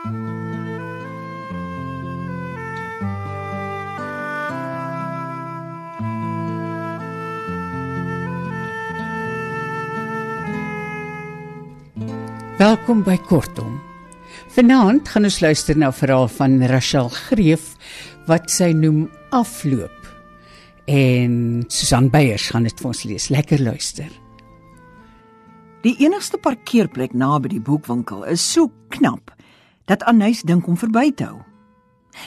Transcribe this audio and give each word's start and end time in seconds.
Welkom 0.00 0.12
by 13.04 13.18
Kortom. 13.28 13.80
Vanaand 14.48 15.08
gaan 15.08 15.24
ons 15.24 15.40
luister 15.40 15.76
na 15.76 15.88
'n 15.88 15.92
verhaal 15.92 16.28
van 16.28 16.64
Rachel 16.64 17.08
Greef 17.08 17.76
wat 18.26 18.50
sy 18.50 18.72
noem 18.72 19.10
Afloop. 19.30 20.16
En 20.84 21.64
Susan 21.68 22.10
Beyers 22.10 22.48
gaan 22.48 22.62
dit 22.62 22.80
vir 22.80 22.86
ons 22.86 23.02
lees. 23.02 23.28
Lekker 23.28 23.60
luister. 23.60 24.08
Die 25.82 25.96
enigste 25.98 26.38
parkeerplek 26.38 27.12
naby 27.12 27.48
die 27.48 27.60
boekwinkel 27.60 28.24
is 28.24 28.52
so 28.52 28.72
knap 28.88 29.39
dat 29.84 30.04
Anys 30.08 30.42
dink 30.42 30.66
om 30.68 30.76
verby 30.76 31.10
te 31.14 31.24
hou. 31.24 31.40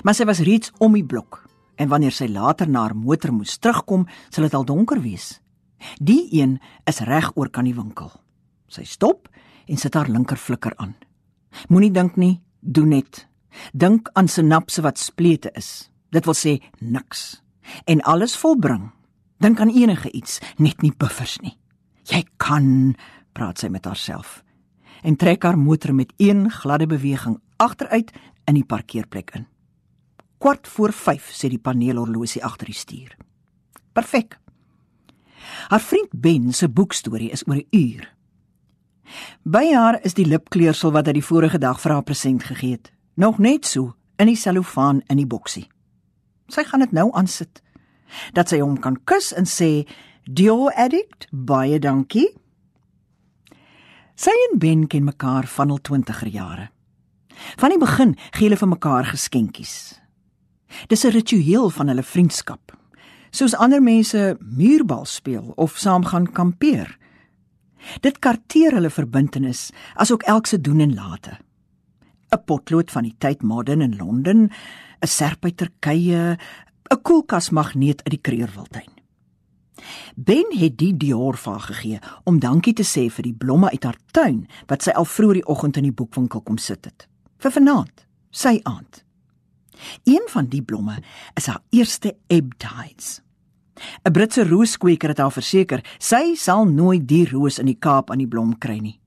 Maar 0.03 0.15
sy 0.15 0.25
was 0.25 0.43
reeds 0.45 0.71
om 0.79 0.95
die 0.95 1.05
blok 1.05 1.43
en 1.75 1.89
wanneer 1.89 2.13
sy 2.13 2.27
later 2.29 2.69
na 2.69 2.85
haar 2.85 2.95
motor 2.95 3.33
moes 3.33 3.57
terugkom, 3.57 4.05
sal 4.29 4.45
dit 4.45 4.53
al 4.53 4.65
donker 4.65 5.01
wees. 5.01 5.39
Die 5.99 6.29
een 6.31 6.59
is 6.89 7.01
reg 7.07 7.31
oor 7.35 7.49
kan 7.49 7.65
die 7.65 7.75
winkel. 7.75 8.11
Sy 8.69 8.85
stop 8.87 9.27
en 9.67 9.79
sit 9.79 9.95
haar 9.97 10.11
linker 10.11 10.37
flikker 10.37 10.75
aan. 10.77 10.93
Moenie 11.69 11.91
dink 11.93 12.17
nie, 12.17 12.41
doen 12.61 12.93
net. 12.93 13.25
Dink 13.73 14.09
aan 14.13 14.29
sinapse 14.29 14.81
wat 14.81 15.01
splete 15.01 15.51
is. 15.57 15.89
Dit 16.13 16.25
wil 16.29 16.37
sê 16.37 16.57
niks. 16.79 17.41
En 17.89 18.01
alles 18.01 18.37
volbring. 18.37 18.91
Dink 19.43 19.59
aan 19.59 19.73
enige 19.73 20.11
iets, 20.11 20.39
net 20.57 20.81
nie 20.81 20.93
buffers 20.97 21.39
nie. 21.43 21.57
Jy 22.09 22.23
kan, 22.37 22.95
praat 23.33 23.59
sy 23.59 23.69
met 23.71 23.85
haarself. 23.87 24.41
En 25.03 25.15
trek 25.15 25.43
haar 25.43 25.57
motor 25.59 25.95
met 25.95 26.13
een 26.17 26.51
gladde 26.51 26.87
beweging 26.87 27.39
agteruit 27.55 28.11
in 28.45 28.53
die 28.53 28.65
parkeerplek 28.65 29.31
in. 29.35 29.47
Kwart 30.37 30.67
voor 30.67 30.91
5 30.91 31.29
sê 31.31 31.49
die 31.51 31.59
paneelhorlosie 31.59 32.43
agter 32.43 32.67
die 32.71 32.75
stuur. 32.75 33.17
Perfek. 33.93 34.39
Haar 35.67 35.81
vriend 35.81 36.11
Ben 36.11 36.53
se 36.53 36.69
boekstorie 36.69 37.31
is 37.31 37.47
oor 37.47 37.55
'n 37.55 37.67
uur. 37.69 38.13
By 39.43 39.73
haar 39.73 39.99
is 40.03 40.13
die 40.13 40.25
lipkleursel 40.25 40.91
wat 40.91 41.05
hy 41.05 41.13
die 41.13 41.25
vorige 41.25 41.57
dag 41.57 41.81
vir 41.81 41.91
haar 41.91 42.03
present 42.03 42.43
gegee 42.43 42.71
het, 42.71 42.91
nog 43.13 43.37
net 43.37 43.65
so 43.65 43.95
in 44.17 44.27
die 44.27 44.39
selofaan 44.39 45.01
in 45.07 45.17
die 45.17 45.27
boksie. 45.27 45.67
Sy 46.47 46.63
gaan 46.63 46.79
dit 46.79 46.91
nou 46.91 47.11
aansit 47.13 47.61
dat 48.33 48.49
sy 48.49 48.59
hom 48.59 48.77
kan 48.79 48.97
kus 49.03 49.33
en 49.33 49.45
sê, 49.45 49.87
"Dear 50.23 50.73
addict, 50.75 51.27
baie 51.31 51.79
dankie." 51.79 52.42
Sy 54.23 54.31
en 54.31 54.59
Ben 54.59 54.85
ken 54.87 55.03
mekaar 55.03 55.43
van 55.51 55.71
al 55.73 55.81
20er 55.83 56.29
jare. 56.31 56.69
Van 57.59 57.73
die 57.73 57.79
begin 57.81 58.13
gee 58.31 58.45
hulle 58.45 58.59
vir 58.61 58.69
mekaar 58.71 59.09
geskenkies. 59.09 59.99
Dis 60.87 61.03
'n 61.03 61.11
ritueel 61.11 61.69
van 61.69 61.87
hulle 61.91 62.03
vriendskap. 62.03 62.71
Soos 63.31 63.55
ander 63.55 63.81
mense 63.81 64.37
muurbal 64.39 65.05
speel 65.05 65.51
of 65.55 65.77
saam 65.77 66.05
gaan 66.05 66.31
kampeer. 66.31 66.97
Dit 68.01 68.19
karteer 68.19 68.71
hulle 68.71 68.89
verbintenis 68.89 69.71
asook 69.95 70.23
elk 70.23 70.47
se 70.47 70.61
doen 70.61 70.79
en 70.79 70.93
late. 70.93 71.37
'n 72.31 72.43
Potlood 72.45 72.91
van 72.91 73.03
die 73.03 73.15
tyd 73.17 73.41
modern 73.41 73.81
in 73.81 73.97
Londen, 73.97 74.49
'n 75.01 75.07
serp 75.07 75.43
uit 75.43 75.57
Turkye, 75.57 76.37
'n 76.91 77.01
koelkasmagneet 77.01 78.03
uit 78.03 78.11
die 78.11 78.21
Kreurwiltuin. 78.21 78.92
Ben 80.15 80.45
het 80.53 80.77
die 80.77 80.93
Dior 80.97 81.37
vir 81.37 81.59
gegee 81.59 81.99
om 82.23 82.39
dankie 82.39 82.73
te 82.73 82.83
sê 82.83 83.09
vir 83.09 83.23
die 83.23 83.37
blomme 83.37 83.71
uit 83.71 83.83
haar 83.83 83.97
tuin 84.11 84.45
wat 84.67 84.83
sy 84.83 84.91
al 84.91 85.05
vroeër 85.05 85.41
die 85.41 85.47
oggend 85.49 85.77
in 85.77 85.89
die 85.89 85.95
boekwinkel 85.95 86.41
kom 86.41 86.57
sit 86.57 86.85
het. 86.85 87.07
Vir 87.37 87.51
vanaand, 87.51 88.05
sy 88.31 88.59
aand. 88.63 89.03
Een 90.03 90.25
van 90.29 90.47
die 90.47 90.61
blomme 90.61 91.01
is 91.35 91.45
haar 91.45 91.61
eerste 91.69 92.15
ebb 92.27 92.53
tides. 92.57 93.21
'n 94.05 94.11
Britse 94.11 94.43
rooskweker 94.43 95.09
het 95.09 95.17
haar 95.17 95.31
verseker 95.31 95.81
sy 95.97 96.35
sal 96.35 96.65
nooit 96.65 97.07
die 97.07 97.25
roos 97.29 97.59
in 97.59 97.65
die 97.65 97.79
Kaap 97.79 98.11
aan 98.11 98.21
die 98.21 98.27
blom 98.27 98.57
kry 98.57 98.77
nie. 98.77 98.99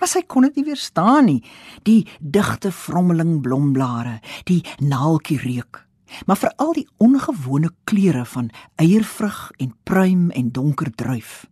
Maar 0.00 0.08
sy 0.08 0.22
kon 0.26 0.42
dit 0.42 0.56
nie 0.56 0.64
weerstaan 0.64 1.24
nie, 1.24 1.42
die 1.82 2.06
digte 2.20 2.72
vrommeling 2.72 3.40
blomblare, 3.40 4.20
die 4.44 4.62
naaltjie 4.78 5.38
reuk, 5.38 5.83
maar 6.26 6.38
veral 6.38 6.72
die 6.76 6.86
ongewone 7.02 7.70
kleure 7.84 8.24
van 8.24 8.50
eiervrug 8.80 9.50
en 9.56 9.74
pruim 9.82 10.30
en 10.30 10.50
donker 10.52 10.90
druif. 10.94 11.44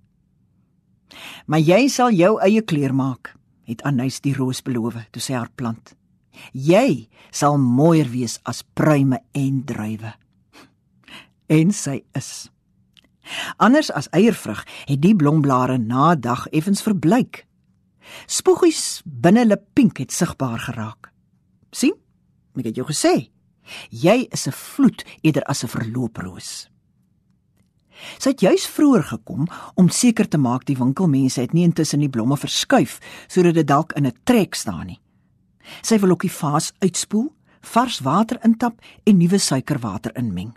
Maar 1.46 1.60
jy 1.60 1.88
sal 1.88 2.14
jou 2.16 2.38
eie 2.40 2.62
kleur 2.62 2.94
maak, 2.94 3.34
het 3.68 3.82
Anys 3.88 4.20
die 4.24 4.34
roos 4.36 4.62
beloof 4.62 4.96
toe 5.12 5.22
sy 5.22 5.36
haar 5.36 5.50
plant. 5.54 5.94
Jy 6.52 7.08
sal 7.30 7.58
mooier 7.60 8.08
wees 8.08 8.38
as 8.48 8.62
pruime 8.74 9.20
en 9.36 9.60
druiwe 9.68 10.14
en 11.58 11.72
sy 11.76 12.00
is. 12.16 12.48
Anders 13.62 13.90
as 13.92 14.08
eiervrug 14.16 14.64
het 14.88 15.00
die 15.02 15.14
blomblare 15.14 15.78
na 15.78 16.14
dag 16.14 16.46
effens 16.50 16.82
verbleik. 16.82 17.44
Spoegies 18.26 19.02
binne 19.04 19.44
hulle 19.44 19.60
pink 19.74 20.00
het 20.02 20.12
sigbaar 20.12 20.58
geraak. 20.58 21.12
sien? 21.70 21.94
Ek 22.58 22.66
het 22.68 22.76
jou 22.76 22.86
gesê. 22.86 23.30
Jy 23.90 24.28
is 24.30 24.46
'n 24.48 24.52
vloed 24.52 25.04
eerder 25.22 25.42
as 25.44 25.64
'n 25.64 25.68
verlooproos. 25.68 26.72
Sy 28.18 28.32
het 28.32 28.40
juis 28.40 28.66
vroeër 28.66 29.02
gekom 29.02 29.46
om 29.74 29.88
seker 29.88 30.28
te 30.28 30.38
maak 30.38 30.64
die 30.64 30.76
winkelmense 30.76 31.40
het 31.40 31.52
nie 31.52 31.64
intussen 31.64 32.00
die 32.00 32.10
blomme 32.10 32.36
verskuif 32.36 32.98
sodat 33.26 33.54
dit 33.54 33.66
dalk 33.66 33.92
in 33.92 34.06
'n 34.06 34.18
trek 34.24 34.54
staan 34.54 34.86
nie. 34.86 35.00
Sy 35.82 35.98
wil 35.98 36.10
ook 36.10 36.26
die 36.26 36.32
vaas 36.32 36.72
uitspoel, 36.78 37.32
vars 37.60 38.00
water 38.00 38.38
intap 38.44 38.80
en 39.04 39.16
nuwe 39.16 39.38
suikerwater 39.38 40.16
inmeng. 40.16 40.52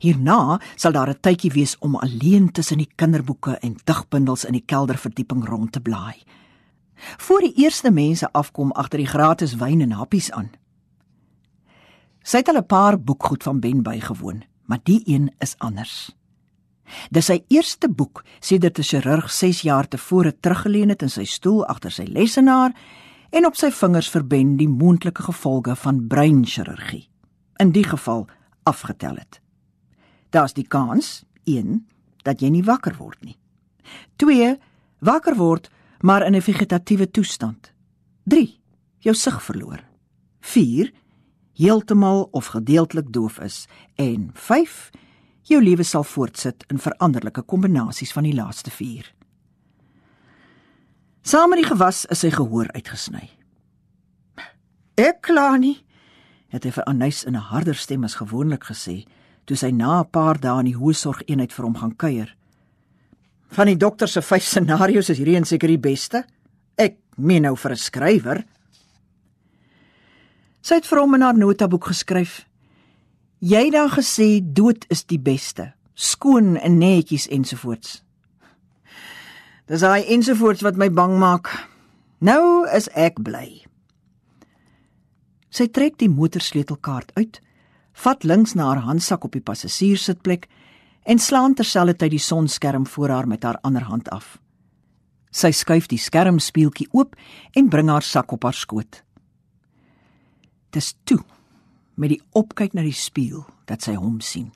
Hierna 0.00 0.60
sal 0.76 0.92
daar 0.92 1.10
'n 1.10 1.20
tydjie 1.20 1.52
wees 1.52 1.76
om 1.78 1.96
alleen 1.96 2.52
tussen 2.52 2.78
die 2.78 2.92
kinderboeke 2.96 3.58
en 3.60 3.76
digbundels 3.84 4.44
in 4.44 4.52
die 4.52 4.64
kelderverdieping 4.66 5.48
rond 5.48 5.72
te 5.72 5.80
blaai. 5.80 6.16
Voor 7.16 7.40
die 7.40 7.54
eerste 7.54 7.90
mense 7.90 8.32
afkom 8.32 8.72
agter 8.72 8.98
die 8.98 9.06
gratis 9.06 9.54
wyn 9.54 9.80
en 9.80 9.92
happies 9.92 10.30
aan. 10.30 10.50
Sy 12.28 12.42
het 12.42 12.48
al 12.52 12.60
'n 12.60 12.66
paar 12.66 13.00
boekgoed 13.00 13.42
van 13.42 13.60
Ben 13.60 13.82
bygewoon, 13.82 14.44
maar 14.64 14.80
die 14.82 15.02
een 15.04 15.32
is 15.38 15.54
anders. 15.58 16.16
Dis 17.10 17.24
sy 17.24 17.44
eerste 17.48 17.88
boek 17.88 18.24
sedert 18.40 18.78
'n 18.78 18.82
chirurg 18.82 19.30
6 19.30 19.60
jaar 19.62 19.88
tevore 19.88 20.36
teruggeleën 20.40 20.88
het 20.88 21.02
in 21.02 21.10
sy 21.10 21.24
stoel 21.24 21.66
agter 21.66 21.90
sy 21.90 22.02
lesenaar 22.02 22.74
en 23.30 23.46
op 23.46 23.56
sy 23.56 23.70
vingers 23.70 24.10
verben 24.10 24.56
die 24.56 24.68
moontlike 24.68 25.22
gevolge 25.22 25.76
van 25.76 26.06
breinchirurgie. 26.06 27.08
In 27.56 27.72
die 27.72 27.84
geval 27.84 28.26
afgetel 28.62 29.16
het. 29.16 29.40
Daar's 30.30 30.52
die 30.52 30.68
kans 30.68 31.24
1 31.44 31.86
dat 32.22 32.40
jy 32.40 32.48
nie 32.48 32.64
wakker 32.64 32.96
word 32.96 33.24
nie. 33.24 33.38
2 34.16 34.58
wakker 34.98 35.36
word 35.36 35.70
maar 36.00 36.26
in 36.26 36.34
'n 36.34 36.42
vegetatiewe 36.42 37.10
toestand. 37.10 37.72
3 38.24 38.60
jou 38.98 39.14
sig 39.14 39.42
verloor. 39.42 39.84
4 40.40 40.92
heeltemal 41.58 42.28
of 42.32 42.52
gedeeltelik 42.54 43.12
doof 43.12 43.40
is 43.44 43.66
en 43.96 44.30
5 44.34 44.90
jou 45.48 45.60
lewe 45.62 45.82
sal 45.82 46.04
voortsit 46.04 46.64
in 46.72 46.78
veranderlike 46.78 47.42
kombinasies 47.42 48.12
van 48.12 48.28
die 48.28 48.34
laaste 48.36 48.70
4. 48.70 49.06
Saam 51.22 51.50
met 51.52 51.62
die 51.62 51.68
gewas 51.68 52.04
is 52.12 52.22
sy 52.22 52.30
gehoor 52.32 52.70
uitgesny. 52.76 53.26
Ek 54.98 55.20
kla 55.28 55.56
nie, 55.60 55.76
het 56.52 56.64
hy 56.64 56.72
vir 56.72 56.86
Anys 56.88 57.24
in 57.24 57.36
'n 57.36 57.48
harder 57.52 57.74
stem 57.74 58.04
as 58.04 58.18
gewoonlik 58.20 58.64
gesê 58.64 59.04
toe 59.46 59.56
sy 59.56 59.70
na 59.70 60.00
'n 60.00 60.10
paar 60.10 60.38
dae 60.40 60.60
in 60.60 60.72
die 60.72 60.80
hoësorgeenheid 60.80 61.52
vir 61.52 61.64
hom 61.64 61.76
gaan 61.76 61.96
kuier. 61.96 62.36
Van 63.50 63.66
die 63.66 63.76
dokter 63.76 64.08
se 64.08 64.20
vyf 64.20 64.42
scenario's 64.42 65.10
is 65.10 65.18
hierdie 65.18 65.36
een 65.36 65.44
seker 65.44 65.68
die 65.68 65.78
beste. 65.78 66.24
Ek 66.76 66.96
meen 67.16 67.42
nou 67.42 67.56
vir 67.56 67.72
'n 67.72 67.76
skrywer. 67.76 68.44
Sy 70.68 70.82
het 70.82 70.88
vir 70.90 71.00
hom 71.00 71.14
in 71.16 71.22
haar 71.24 71.38
notaboek 71.38 71.86
geskryf: 71.88 72.42
"Jy 73.40 73.64
het 73.64 73.72
dan 73.72 73.88
gesê 73.88 74.40
dood 74.42 74.84
is 74.92 75.04
die 75.04 75.18
beste, 75.18 75.72
skoon 75.94 76.56
en 76.56 76.78
netjies 76.78 77.28
ensovoorts." 77.28 78.02
Dis 79.66 79.80
hy 79.80 80.04
ensovoorts 80.12 80.60
wat 80.62 80.76
my 80.76 80.90
bang 80.90 81.18
maak. 81.18 81.48
Nou 82.20 82.68
is 82.68 82.88
ek 82.92 83.22
bly. 83.22 83.64
Sy 85.48 85.68
trek 85.68 85.96
die 85.98 86.08
motorsleutelkaart 86.08 87.12
uit 87.16 87.40
vat 87.92 88.24
links 88.24 88.54
na 88.54 88.64
haar 88.64 88.84
handsak 88.84 89.24
op 89.24 89.32
die 89.32 89.40
passasierssitplek 89.40 90.48
en 91.04 91.18
slaan 91.18 91.54
terselfdertyd 91.54 92.10
die 92.10 92.18
sonskerm 92.18 92.86
voor 92.86 93.08
haar 93.08 93.26
met 93.26 93.42
haar 93.42 93.58
ander 93.62 93.82
hand 93.82 94.08
af. 94.10 94.38
Sy 95.30 95.50
skuif 95.50 95.88
die 95.88 95.98
skermspieeltjie 95.98 96.88
oop 96.92 97.16
en 97.56 97.68
bring 97.68 97.88
haar 97.88 98.02
sak 98.02 98.32
op 98.32 98.44
haar 98.44 98.54
skoot. 98.54 99.02
Dis 100.70 100.94
toe 101.04 101.20
met 101.98 102.12
die 102.14 102.22
opkyk 102.38 102.76
na 102.76 102.84
die 102.86 102.94
spieël 102.94 103.46
dat 103.66 103.82
sy 103.82 103.96
hom 103.98 104.20
sien. 104.20 104.52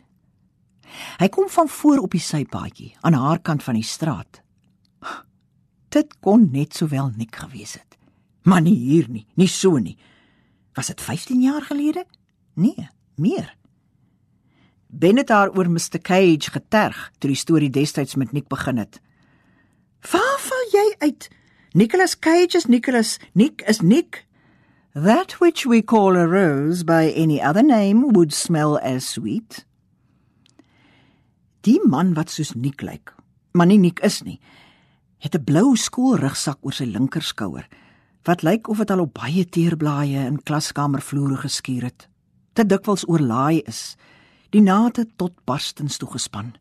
Hy 1.19 1.29
kom 1.33 1.49
van 1.51 1.69
voor 1.69 2.03
op 2.05 2.15
die 2.15 2.23
sypaadjie 2.23 2.93
aan 3.01 3.17
haar 3.17 3.41
kant 3.41 3.65
van 3.65 3.79
die 3.79 3.87
straat. 3.87 4.43
Dit 5.93 6.19
kon 6.25 6.49
net 6.53 6.77
sowel 6.77 7.11
nik 7.17 7.37
gewees 7.37 7.75
het. 7.81 7.99
Maar 8.49 8.63
nie 8.65 8.77
hier 8.77 9.09
nie, 9.11 9.27
nie 9.37 9.49
so 9.49 9.79
nie. 9.79 9.97
Was 10.77 10.89
dit 10.89 11.01
15 11.01 11.43
jaar 11.43 11.63
gelede? 11.63 12.05
Nee, 12.55 12.89
meer. 13.17 13.53
Ben 14.87 15.17
het 15.17 15.29
haar 15.33 15.53
oor 15.57 15.71
Mr 15.71 16.01
Cage 16.03 16.51
geterg 16.53 17.11
toe 17.19 17.31
die 17.31 17.39
storie 17.39 17.71
destyds 17.71 18.15
met 18.15 18.33
Nick 18.33 18.49
begin 18.49 18.77
het. 18.77 19.01
"Waar 20.01 20.39
val 20.39 20.65
jy 20.73 20.95
uit? 20.99 21.31
Nicholas 21.73 22.19
Cage 22.19 22.57
is 22.57 22.67
Nicholas, 22.67 23.19
Nick 23.33 23.63
is 23.63 23.81
Nick. 23.81 24.27
That 24.95 25.41
which 25.41 25.65
we 25.65 25.81
call 25.81 26.17
a 26.17 26.27
rose 26.27 26.85
by 26.85 27.09
any 27.17 27.41
other 27.41 27.63
name 27.63 28.13
would 28.13 28.33
smell 28.33 28.79
as 28.79 29.09
sweet." 29.09 29.65
Die 31.63 31.81
man 31.87 32.13
wat 32.15 32.29
soos 32.29 32.55
Nick 32.55 32.83
lyk, 32.83 33.15
maar 33.53 33.67
nie 33.67 33.79
Nick 33.79 34.01
is 34.01 34.23
nie, 34.23 34.41
het 35.19 35.35
'n 35.35 35.45
blou 35.45 35.77
skoolrugsak 35.77 36.59
oor 36.61 36.73
sy 36.73 36.85
linkerskouer 36.85 37.69
wat 38.25 38.43
lyk 38.43 38.69
of 38.69 38.79
dit 38.79 38.91
al 38.91 39.01
op 39.01 39.15
baie 39.15 39.45
teerblaaie 39.49 40.27
in 40.27 40.43
klaskamervloere 40.43 41.37
geskuur 41.37 41.83
het. 41.83 42.09
Te 42.53 42.65
dikwels 42.65 43.09
oorlaai 43.09 43.63
is, 43.67 43.97
die 44.51 44.61
nate 44.61 45.07
tot 45.17 45.33
barstens 45.45 45.97
toe 45.97 46.09
gespan. 46.09 46.53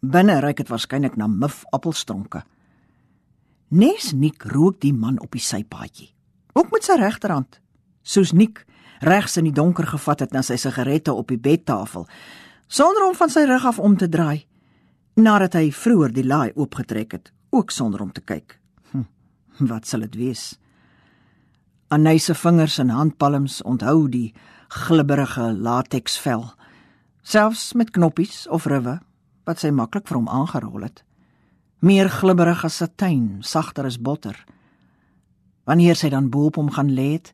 Binne 0.00 0.40
ryk 0.40 0.56
dit 0.56 0.68
waarskynlik 0.68 1.16
na 1.16 1.26
mif 1.26 1.64
appelstronke. 1.72 2.44
Nes 3.68 4.12
Nik 4.12 4.44
rook 4.44 4.80
die 4.80 4.92
man 4.92 5.20
op 5.20 5.32
die 5.32 5.40
sypaadjie. 5.40 6.11
Ook 6.52 6.70
met 6.70 6.84
sy 6.84 6.98
regterhand, 7.00 7.60
soos 8.02 8.32
Nik 8.32 8.64
regs 9.02 9.36
in 9.36 9.48
die 9.48 9.56
donker 9.56 9.86
gevat 9.86 10.20
het 10.20 10.32
na 10.32 10.42
sy 10.46 10.56
sigarette 10.60 11.12
op 11.12 11.30
die 11.32 11.40
bedtafel, 11.40 12.06
sonder 12.68 13.08
om 13.08 13.14
van 13.18 13.30
sy 13.32 13.44
rug 13.48 13.64
af 13.66 13.78
om 13.82 13.96
te 13.98 14.08
draai, 14.08 14.44
nadat 15.18 15.56
hy 15.58 15.70
vroeër 15.74 16.12
die 16.14 16.26
laai 16.26 16.52
oopgetrek 16.54 17.16
het, 17.16 17.32
ook 17.50 17.70
sonder 17.70 18.00
om 18.04 18.12
te 18.12 18.22
kyk. 18.24 18.58
Hm, 18.92 19.08
wat 19.68 19.86
sal 19.88 20.06
dit 20.06 20.14
wees? 20.20 20.52
Anise 21.92 22.34
vingers 22.34 22.78
en 22.80 22.92
handpalms 22.94 23.60
onthou 23.68 24.08
die 24.08 24.32
glibberige 24.72 25.50
latexvel, 25.52 26.46
selfs 27.22 27.72
met 27.76 27.92
knoppies 27.92 28.46
of 28.48 28.64
riwe 28.66 29.00
wat 29.44 29.60
sy 29.60 29.72
maklik 29.74 30.06
vir 30.08 30.20
hom 30.20 30.30
aangerol 30.30 30.86
het. 30.86 31.02
Meer 31.82 32.08
glibberig 32.08 32.62
as 32.64 32.78
satijn, 32.78 33.42
sagter 33.42 33.84
as 33.84 33.98
botter. 33.98 34.36
Wanneer 35.72 35.96
sy 35.96 36.10
dan 36.12 36.26
boop 36.28 36.58
hom 36.60 36.68
gaan 36.76 36.90
lê 36.92 37.14
het, 37.14 37.30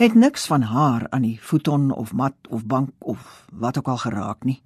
het 0.00 0.14
niks 0.16 0.46
van 0.48 0.62
haar 0.70 1.02
aan 1.12 1.26
die 1.26 1.36
futon 1.36 1.90
of 1.92 2.14
mat 2.16 2.48
of 2.48 2.64
bank 2.64 2.94
of 2.98 3.44
wat 3.52 3.76
ook 3.78 3.90
al 3.92 4.00
geraak 4.00 4.46
nie. 4.48 4.62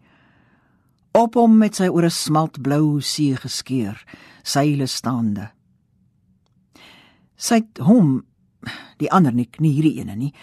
Op 1.10 1.34
hom 1.34 1.56
met 1.58 1.74
sy 1.74 1.88
oor 1.90 2.06
'n 2.06 2.10
smaltblou 2.10 3.00
see 3.02 3.34
geskeur, 3.34 3.98
seile 4.42 4.86
staande. 4.86 5.50
Sy 7.36 7.54
het 7.54 7.78
hom 7.78 8.22
die 9.02 9.10
ander 9.10 9.34
nie, 9.34 9.48
nie 9.58 9.74
hierdie 9.74 9.98
ene 9.98 10.14
nie, 10.14 10.34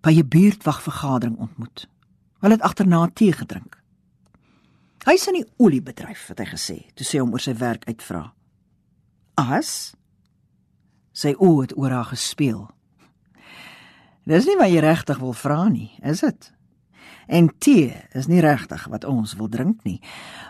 by 0.00 0.14
'n 0.14 0.28
buurtwagvergadering 0.28 1.36
ontmoet. 1.38 1.88
Hulle 2.38 2.54
het 2.54 2.62
agterna 2.62 3.10
tee 3.14 3.32
gedrink. 3.32 3.82
Hy's 5.04 5.26
in 5.26 5.34
die 5.34 5.50
oliebedryf, 5.56 6.28
het 6.28 6.38
hy 6.38 6.44
gesê, 6.44 6.86
toe 6.94 7.06
sê 7.06 7.18
hom 7.18 7.32
oor 7.32 7.40
sy 7.40 7.54
werk 7.54 7.84
uitvra. 7.88 8.32
As 9.34 9.96
sy 11.16 11.32
oë 11.32 11.62
het 11.64 11.76
oor 11.80 11.94
haar 11.96 12.10
gespeel. 12.12 12.66
Dis 14.28 14.46
nie 14.48 14.58
wat 14.60 14.72
jy 14.72 14.82
regtig 14.84 15.22
wil 15.22 15.32
vra 15.38 15.68
nie, 15.70 15.90
is 16.04 16.20
dit? 16.26 16.52
En 17.26 17.48
tee 17.58 17.94
is 18.14 18.28
nie 18.30 18.42
regtig 18.44 18.84
wat 18.92 19.06
ons 19.08 19.34
wil 19.38 19.48
drink 19.48 19.82
nie. 19.86 20.00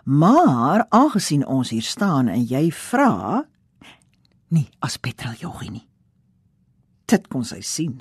Maar 0.05 0.89
aangesien 0.91 1.47
ons 1.47 1.71
hier 1.73 1.87
staan 1.87 2.29
en 2.33 2.43
jy 2.45 2.71
vra, 2.75 3.45
nie 4.49 4.69
as 4.85 4.99
petroljoggie 5.01 5.71
nie 5.71 5.87
dit 7.11 7.29
kon 7.31 7.47
sy 7.47 7.63
sien. 7.65 8.01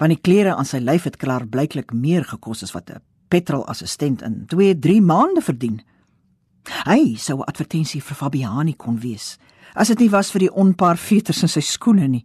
Want 0.00 0.14
die 0.14 0.22
klere 0.22 0.56
aan 0.56 0.68
sy 0.68 0.80
lyf 0.82 1.06
het 1.08 1.20
klaar 1.20 1.46
blyklik 1.48 1.92
meer 1.92 2.24
gekos 2.28 2.64
as 2.64 2.72
wat 2.72 2.90
'n 2.90 3.02
petrolassistent 3.28 4.22
in 4.22 4.46
2-3 4.46 5.00
maande 5.00 5.40
verdien. 5.40 5.82
Hy 6.64 7.16
sou 7.16 7.38
'n 7.38 7.48
advertensie 7.48 8.02
vir 8.02 8.16
Fabiani 8.16 8.74
kon 8.76 9.00
wees, 9.00 9.38
as 9.74 9.88
dit 9.88 9.98
nie 9.98 10.10
was 10.10 10.30
vir 10.30 10.38
die 10.40 10.52
onpaar 10.52 10.96
veters 10.96 11.42
in 11.42 11.48
sy 11.48 11.60
skoene 11.60 12.08
nie. 12.08 12.24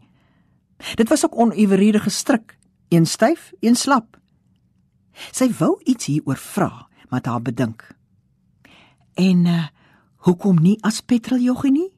Dit 0.96 1.10
was 1.10 1.26
ook 1.26 1.38
onewerige 1.38 2.00
gestrik, 2.00 2.58
een 2.90 3.06
styf, 3.06 3.54
een 3.62 3.76
slap. 3.76 4.18
Sy 5.32 5.50
wou 5.60 5.80
iets 5.84 6.06
hieroor 6.06 6.38
vra, 6.38 6.88
maar 7.10 7.22
haar 7.24 7.42
bedink. 7.42 7.96
En 9.14 9.46
uh, 9.46 9.68
hoekom 10.16 10.60
nie 10.60 10.78
as 10.82 11.02
petroljoggie 11.02 11.72
nie? 11.72 11.92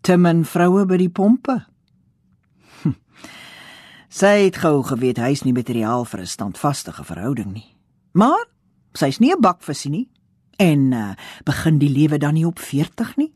Te 0.00 0.16
min 0.16 0.44
vroue 0.44 0.86
by 0.86 0.96
die 0.96 1.10
pompe. 1.10 1.66
Sy 4.10 4.26
het 4.44 4.56
gou 4.56 4.82
geweet 4.82 5.18
hy's 5.18 5.44
nie 5.44 5.52
materiaal 5.52 6.04
vir 6.04 6.20
'n 6.20 6.26
standvaste 6.26 6.92
verhouding 6.92 7.52
nie. 7.52 7.76
Maar 8.12 8.46
sy's 8.94 9.18
nie 9.18 9.32
'n 9.32 9.40
bakvisie 9.40 9.90
nie 9.90 10.10
en 10.60 10.92
uh, 10.92 11.10
begin 11.44 11.78
die 11.80 11.88
lewe 11.88 12.18
dan 12.20 12.36
nie 12.36 12.46
op 12.46 12.58
40 12.60 13.14
nie. 13.16 13.30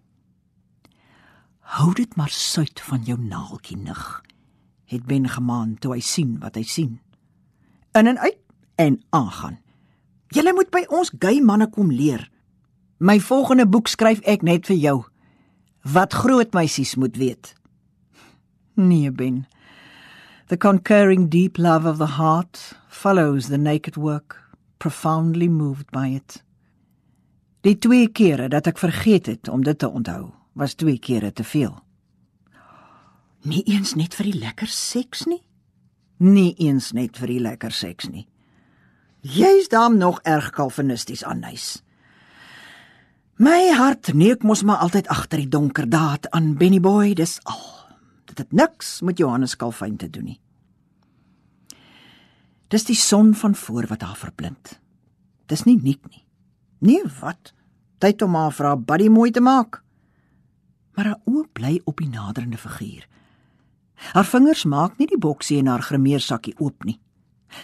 Hou 1.75 1.95
dit 1.97 2.17
maar 2.21 2.31
suid 2.31 2.81
van 2.85 3.07
jou 3.09 3.17
naaltjie 3.21 3.79
nig. 3.81 4.03
Het 4.93 5.07
Ben 5.09 5.29
gemaan 5.29 5.79
toe 5.81 5.95
hy 5.97 6.03
sien 6.05 6.37
wat 6.43 6.59
hy 6.61 6.63
sien. 6.69 6.99
In 7.97 8.07
en 8.13 8.19
uit 8.19 8.41
en 8.77 9.01
aangaan. 9.11 9.59
Julle 10.35 10.53
moet 10.53 10.71
by 10.75 10.85
ons 10.93 11.15
gay 11.19 11.41
manne 11.41 11.71
kom 11.73 11.93
leer. 11.95 12.29
My 12.99 13.17
volgende 13.21 13.67
boek 13.67 13.89
skryf 13.89 14.21
ek 14.29 14.45
net 14.45 14.69
vir 14.69 14.77
jou. 14.77 14.97
Wat 15.83 16.13
groot 16.13 16.53
meisies 16.53 16.95
moet 17.01 17.17
weet. 17.17 17.55
Nee, 18.75 19.11
Ben. 19.11 19.47
The 20.49 20.57
concurring 20.57 21.31
deep 21.31 21.57
love 21.57 21.89
of 21.89 21.99
the 21.99 22.19
heart 22.21 22.77
follows 22.89 23.49
the 23.49 23.59
naked 23.59 23.97
work, 23.97 24.43
profoundly 24.79 25.49
moved 25.49 25.91
by 25.91 26.09
it. 26.09 26.43
Die 27.65 27.79
twee 27.81 28.11
kere 28.13 28.51
dat 28.53 28.67
ek 28.69 28.81
vergeet 28.81 29.27
het 29.31 29.49
om 29.49 29.63
dit 29.65 29.79
te 29.79 29.89
onthou, 29.89 30.35
was 30.53 30.77
twee 30.77 30.99
kere 31.01 31.33
te 31.33 31.45
veel. 31.45 31.73
Nie 33.49 33.63
eens 33.65 33.95
net 33.97 34.13
vir 34.17 34.29
die 34.29 34.41
lekker 34.43 34.69
seks 34.69 35.25
nie. 35.25 35.41
Nie 36.21 36.53
eens 36.61 36.93
net 36.93 37.17
vir 37.17 37.33
die 37.33 37.41
lekker 37.41 37.73
seks 37.73 38.11
nie. 38.13 38.27
Jy's 39.25 39.71
dan 39.73 39.97
nog 39.97 40.21
erg 40.29 40.51
kalvinisties 40.53 41.25
aan 41.25 41.41
nuus. 41.41 41.81
My 43.41 43.73
hart 43.73 44.13
neek 44.13 44.45
mos 44.45 44.63
maar 44.63 44.85
altyd 44.85 45.09
agter 45.09 45.41
die 45.41 45.49
donker 45.49 45.89
daad 45.89 46.29
aan 46.37 46.55
Benny 46.61 46.81
Boy, 46.81 47.15
dis 47.17 47.39
al. 47.49 47.65
Dit 48.29 48.39
het 48.45 48.53
niks 48.53 49.01
met 49.01 49.19
Johannes 49.19 49.57
Calvin 49.57 49.97
te 49.97 50.11
doen 50.11 50.35
nie. 50.35 50.41
Dis 52.69 52.85
die 52.85 52.97
son 52.97 53.33
van 53.35 53.57
voor 53.57 53.89
wat 53.89 54.05
haar 54.05 54.21
verblind. 54.21 54.79
Dis 55.49 55.65
nie 55.65 55.81
nik 55.81 56.05
nie. 56.11 56.25
Nee, 56.85 57.03
wat? 57.21 57.55
Tyd 57.99 58.23
om 58.23 58.35
haar 58.37 58.53
vir 58.53 58.67
haar 58.69 58.81
buddy 58.81 59.09
mooi 59.09 59.31
te 59.33 59.41
maak. 59.41 59.81
Maar 60.95 61.15
haar 61.15 61.23
oë 61.31 61.45
bly 61.57 61.75
op 61.89 62.03
die 62.03 62.11
naderende 62.13 62.61
figuur. 62.61 63.07
Haar 64.13 64.27
vingers 64.29 64.65
maak 64.69 64.99
nie 64.99 65.09
die 65.09 65.21
boksie 65.21 65.63
in 65.63 65.71
haar 65.71 65.83
grimeersakkie 65.83 66.55
oop 66.59 66.85
nie. 66.85 66.99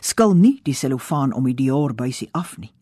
Skil 0.01 0.33
nie 0.39 0.55
die 0.65 0.75
selofaan 0.75 1.35
om 1.37 1.45
die 1.51 1.57
Dior 1.59 1.93
buisie 1.95 2.31
af 2.33 2.57
nie. 2.63 2.73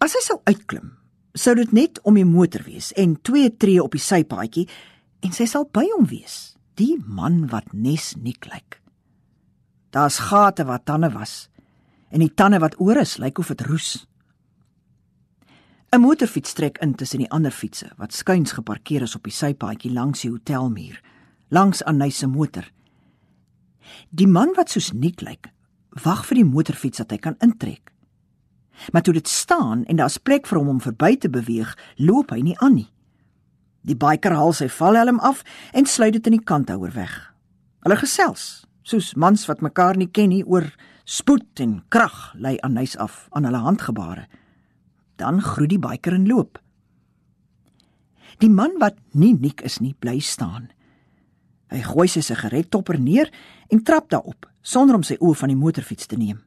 As 0.00 0.16
hy 0.16 0.22
sou 0.24 0.38
uitklim, 0.48 0.94
sou 1.36 1.52
dit 1.58 1.72
net 1.76 2.00
om 2.08 2.16
die 2.16 2.24
motor 2.24 2.64
wees 2.64 2.94
en 2.96 3.18
twee 3.20 3.50
tree 3.52 3.82
op 3.82 3.92
die 3.92 4.00
sypaadjie 4.00 4.68
en 5.20 5.36
sy 5.36 5.44
sal 5.50 5.66
by 5.68 5.84
hom 5.92 6.06
wees, 6.08 6.56
die 6.80 6.96
man 7.04 7.50
wat 7.52 7.74
nes 7.76 8.14
nie 8.16 8.38
klik. 8.40 8.80
Daar's 9.92 10.20
gate 10.30 10.64
wat 10.64 10.86
tande 10.88 11.12
was 11.12 11.50
en 12.10 12.24
die 12.24 12.32
tande 12.32 12.62
wat 12.62 12.78
oor 12.80 13.02
is, 13.02 13.18
lyk 13.20 13.38
of 13.38 13.52
dit 13.52 13.68
roes. 13.68 13.98
'n 15.92 16.00
Motorfiets 16.00 16.52
trek 16.52 16.78
in 16.78 16.94
tussen 16.94 17.18
die 17.18 17.30
ander 17.34 17.50
fietsse 17.50 17.88
wat 17.98 18.12
skuins 18.14 18.52
geparkeer 18.54 19.02
is 19.02 19.16
op 19.18 19.24
die 19.26 19.34
sypaadjie 19.34 19.90
langs 19.90 20.20
die 20.22 20.30
hotelmuur, 20.30 21.00
langs 21.50 21.82
Anay 21.82 22.10
se 22.14 22.28
motor. 22.30 22.68
Die 24.10 24.28
man 24.30 24.54
wat 24.54 24.70
soos 24.70 24.92
Nick 24.92 25.20
lyk, 25.20 25.50
wag 26.04 26.22
vir 26.28 26.38
die 26.38 26.46
motorfiets 26.46 27.02
dat 27.02 27.10
hy 27.10 27.18
kan 27.18 27.34
intrek. 27.42 27.90
Maar 28.92 29.02
toe 29.02 29.16
dit 29.18 29.28
staan 29.28 29.82
en 29.90 29.98
daar's 29.98 30.22
plek 30.22 30.46
vir 30.46 30.60
hom 30.60 30.68
om 30.76 30.80
verby 30.80 31.16
te 31.18 31.28
beweeg, 31.28 31.74
loop 31.98 32.30
hy 32.30 32.38
nie 32.40 32.58
aan 32.62 32.78
nie. 32.78 32.90
Die 33.82 33.98
biker 33.98 34.38
haal 34.38 34.54
sy 34.54 34.68
valhelm 34.70 35.18
af 35.18 35.42
en 35.74 35.90
sluit 35.90 36.14
dit 36.14 36.26
in 36.30 36.38
die 36.38 36.46
kanthouer 36.46 36.94
weg. 36.94 37.16
Hulle 37.82 37.98
gesels, 37.98 38.62
soos 38.86 39.16
mans 39.18 39.48
wat 39.50 39.60
mekaar 39.60 39.98
nie 39.98 40.06
ken 40.06 40.30
nie 40.30 40.44
oor 40.46 40.70
spoed 41.02 41.58
en 41.58 41.80
krag 41.90 42.30
lei 42.38 42.60
aan 42.62 42.78
huis 42.78 42.94
af 42.94 43.26
aan 43.34 43.50
hulle 43.50 43.66
handgebare. 43.66 44.28
Dan 45.20 45.42
groet 45.44 45.74
die 45.74 45.80
biker 45.80 46.16
en 46.16 46.28
loop. 46.28 46.58
Die 48.40 48.50
man 48.50 48.78
wat 48.80 48.96
nie 49.12 49.34
nik 49.36 49.60
is 49.66 49.80
nie, 49.84 49.92
bly 49.92 50.18
staan. 50.24 50.70
Hy 51.70 51.82
gooi 51.84 52.08
sy 52.08 52.22
sigarettopper 52.24 52.98
neer 52.98 53.28
en 53.70 53.82
trap 53.84 54.08
daarop 54.10 54.48
sonder 54.62 54.96
om 54.98 55.04
sy 55.06 55.16
oë 55.20 55.36
van 55.42 55.52
die 55.52 55.58
motorfiets 55.60 56.08
te 56.08 56.18
neem. 56.20 56.40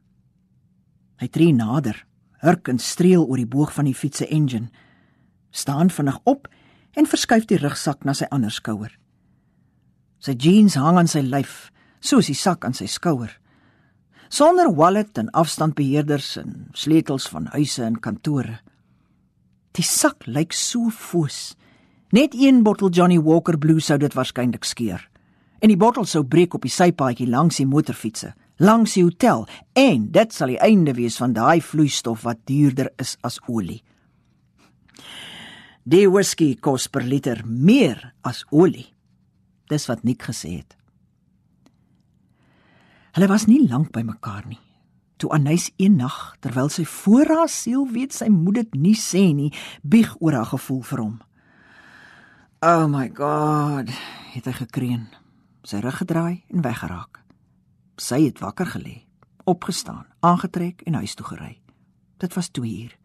Hy 1.22 1.28
tree 1.30 1.54
nader, 1.54 1.96
hurk 2.42 2.68
en 2.68 2.80
streel 2.82 3.24
oor 3.24 3.40
die 3.40 3.48
boog 3.48 3.72
van 3.74 3.88
die 3.88 3.96
fiets 3.96 4.22
se 4.22 4.28
engine, 4.30 4.70
staan 5.54 5.90
vinnig 5.90 6.18
op 6.28 6.48
en 6.98 7.08
verskuif 7.10 7.46
die 7.50 7.58
rugsak 7.62 8.04
na 8.04 8.14
sy 8.14 8.28
ander 8.34 8.52
skouer. 8.54 8.92
Sy 10.22 10.34
jeans 10.40 10.76
hang 10.80 10.98
aan 10.98 11.10
sy 11.10 11.22
lyf 11.24 11.70
soos 12.04 12.28
die 12.30 12.38
sak 12.38 12.64
aan 12.66 12.76
sy 12.76 12.86
skouer. 12.90 13.32
Sonder 14.32 14.70
wallet 14.74 15.18
en 15.20 15.30
afstandbeheerders 15.36 16.34
en 16.40 16.54
sleutels 16.74 17.28
van 17.30 17.48
huise 17.54 17.84
en 17.84 18.00
kantore. 18.02 18.58
Die 19.74 19.82
sak 19.82 20.28
lyk 20.30 20.54
so 20.54 20.90
foos. 20.94 21.56
Net 22.14 22.34
een 22.38 22.62
bottel 22.62 22.92
Johnny 22.94 23.18
Walker 23.18 23.58
Blue 23.58 23.82
sou 23.82 23.98
dit 23.98 24.14
waarskynlik 24.14 24.64
skeur. 24.64 25.02
En 25.58 25.72
die 25.72 25.78
bottel 25.80 26.06
sou 26.06 26.22
breek 26.22 26.54
op 26.54 26.62
die 26.62 26.70
sypaadjie 26.70 27.26
langs 27.26 27.58
die 27.58 27.66
motorfietsse, 27.66 28.34
langs 28.62 28.94
die 28.94 29.02
hotel, 29.02 29.48
en 29.74 30.06
dit 30.14 30.34
sal 30.34 30.52
die 30.52 30.60
einde 30.62 30.94
wees 30.94 31.18
van 31.18 31.34
daai 31.34 31.58
vloeistof 31.64 32.22
wat 32.22 32.44
duurder 32.46 32.92
is 33.02 33.16
as 33.26 33.40
olie. 33.50 33.80
Die 35.84 36.06
whisky 36.08 36.54
kos 36.54 36.86
per 36.88 37.02
liter 37.02 37.42
meer 37.44 38.12
as 38.22 38.44
olie. 38.54 38.86
Dis 39.68 39.88
wat 39.90 40.04
Nick 40.04 40.22
gesê 40.28 40.60
het. 40.60 40.78
Hulle 43.14 43.30
was 43.30 43.48
nie 43.50 43.64
lank 43.66 43.90
by 43.94 44.04
mekaar 44.06 44.46
nie. 44.46 44.63
Toe 45.16 45.30
Anys 45.30 45.70
een 45.76 45.96
nag, 45.96 46.36
terwyl 46.40 46.68
sy 46.68 46.84
voor 46.84 47.30
haar 47.30 47.48
siel 47.48 47.86
weet 47.90 48.14
sy 48.14 48.28
moet 48.32 48.54
dit 48.54 48.74
nie 48.74 48.96
sê 48.98 49.30
nie, 49.34 49.52
bieg 49.82 50.16
oor 50.20 50.32
haar 50.32 50.50
gevoel 50.50 50.82
vir 50.82 50.98
hom. 50.98 51.20
"Oh 52.60 52.86
my 52.86 53.10
god," 53.14 53.90
het 54.34 54.44
hy 54.44 54.52
gekreun, 54.52 55.08
sy 55.62 55.78
rug 55.78 55.96
gedraai 55.96 56.44
en 56.48 56.62
weggeraak. 56.62 57.20
Sy 57.96 58.24
het 58.24 58.38
wakker 58.38 58.66
gelê, 58.66 59.04
opgestaan, 59.44 60.06
aangetrek 60.20 60.82
en 60.82 60.94
huis 60.94 61.14
toe 61.14 61.26
gery. 61.26 61.60
Dit 62.18 62.34
was 62.34 62.48
2 62.48 62.82
uur. 62.82 62.96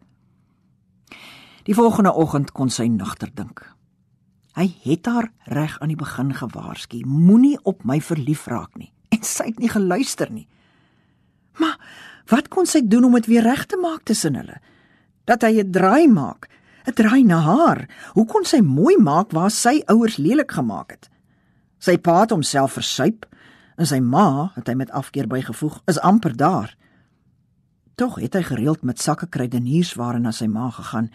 Die 1.62 1.74
volgende 1.74 2.12
oggend 2.12 2.52
kon 2.52 2.70
sy 2.70 2.86
nagter 2.86 3.30
dink. 3.34 3.74
Hy 4.56 4.66
het 4.82 5.06
haar 5.06 5.32
reg 5.44 5.78
aan 5.80 5.88
die 5.88 5.96
begin 5.96 6.34
gewaarsku, 6.34 7.04
moenie 7.06 7.58
op 7.62 7.84
my 7.84 8.00
verlief 8.00 8.46
raak 8.46 8.76
nie 8.76 8.92
en 9.10 9.22
sy 9.26 9.50
het 9.50 9.58
nie 9.58 9.68
geluister 9.68 10.30
nie. 10.32 10.46
Maar 11.60 11.76
wat 12.32 12.48
kon 12.48 12.66
sy 12.66 12.80
doen 12.86 13.04
om 13.08 13.16
dit 13.18 13.28
weer 13.30 13.44
reg 13.44 13.66
te 13.68 13.78
maak 13.80 14.06
tussen 14.08 14.38
hulle? 14.38 14.60
Dat 15.28 15.42
hy 15.42 15.60
'n 15.60 15.70
draai 15.70 16.08
maak, 16.08 16.48
'n 16.86 16.94
draai 16.94 17.24
na 17.24 17.38
haar. 17.40 17.88
Hoe 18.12 18.26
kon 18.26 18.44
sy 18.44 18.60
mooi 18.60 18.96
maak 18.96 19.30
waar 19.32 19.50
sy 19.50 19.82
ouers 19.86 20.16
lelik 20.16 20.50
gemaak 20.50 20.90
het? 20.90 21.10
Sy 21.78 21.98
pa 21.98 22.20
het 22.20 22.30
homself 22.30 22.72
versuip 22.72 23.26
en 23.76 23.86
sy 23.86 24.00
ma, 24.00 24.52
het 24.54 24.68
hy 24.68 24.74
met 24.74 24.90
afkeer 24.90 25.26
bygevoeg, 25.26 25.80
is 25.86 26.00
amper 26.00 26.36
daar. 26.36 26.76
Tog 27.96 28.20
het 28.20 28.34
hy 28.34 28.42
gereeld 28.42 28.82
met 28.82 29.00
sakke 29.00 29.26
kruideniersware 29.26 30.18
na 30.18 30.32
sy 30.32 30.46
ma 30.46 30.70
gegaan. 30.70 31.10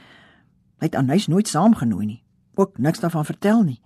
Hy 0.81 0.89
het 0.89 0.95
Anys 0.95 1.27
nooit 1.27 1.47
saamgenooi 1.47 2.05
nie, 2.05 2.23
ook 2.55 2.77
niks 2.77 2.99
daarvan 2.99 3.25
vertel 3.25 3.63
nie. 3.63 3.81